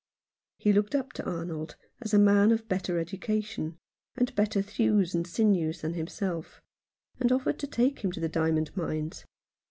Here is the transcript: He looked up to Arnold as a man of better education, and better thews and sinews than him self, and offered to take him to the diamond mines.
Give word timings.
He 0.57 0.73
looked 0.73 0.95
up 0.95 1.13
to 1.13 1.25
Arnold 1.27 1.75
as 2.01 2.11
a 2.11 2.17
man 2.17 2.51
of 2.51 2.67
better 2.67 2.97
education, 2.97 3.77
and 4.15 4.33
better 4.33 4.63
thews 4.63 5.13
and 5.13 5.27
sinews 5.27 5.81
than 5.81 5.93
him 5.93 6.07
self, 6.07 6.59
and 7.19 7.31
offered 7.31 7.59
to 7.59 7.67
take 7.67 7.99
him 7.99 8.11
to 8.13 8.19
the 8.19 8.27
diamond 8.27 8.75
mines. 8.75 9.25